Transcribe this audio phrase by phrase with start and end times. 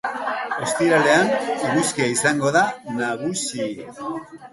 [0.67, 1.27] Ostiralean
[1.67, 2.63] eguzkia izango da
[3.03, 3.67] nagusi.